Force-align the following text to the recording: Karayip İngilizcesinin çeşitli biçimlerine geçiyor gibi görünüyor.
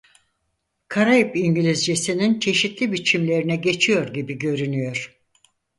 Karayip 0.87 1.35
İngilizcesinin 1.35 2.39
çeşitli 2.39 2.91
biçimlerine 2.91 3.55
geçiyor 3.55 4.07
gibi 4.13 4.37
görünüyor. 4.39 5.19